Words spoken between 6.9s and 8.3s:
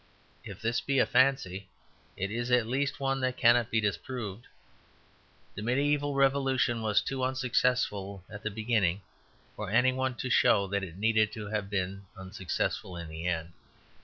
too unsuccessful